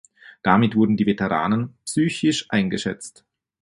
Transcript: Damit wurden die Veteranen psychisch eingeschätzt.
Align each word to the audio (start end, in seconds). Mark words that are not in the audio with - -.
Damit 0.41 0.75
wurden 0.75 0.97
die 0.97 1.05
Veteranen 1.05 1.77
psychisch 1.85 2.47
eingeschätzt. 2.49 3.23